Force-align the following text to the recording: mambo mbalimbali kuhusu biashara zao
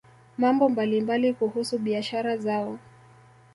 mambo 0.37 0.69
mbalimbali 0.69 1.33
kuhusu 1.33 1.79
biashara 1.79 2.37
zao 2.37 2.79